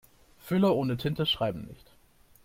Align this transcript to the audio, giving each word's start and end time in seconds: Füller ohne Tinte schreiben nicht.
Füller 0.39 0.73
ohne 0.75 0.97
Tinte 0.97 1.27
schreiben 1.27 1.65
nicht. 1.67 1.91